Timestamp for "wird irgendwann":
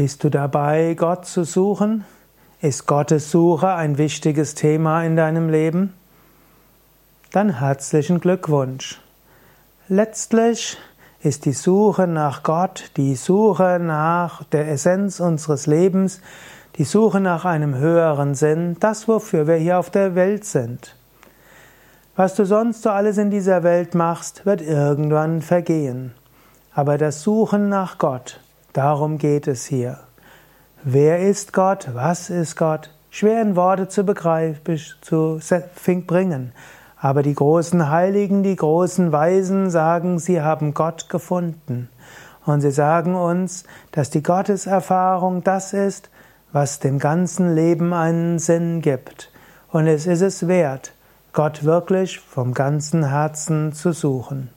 24.46-25.42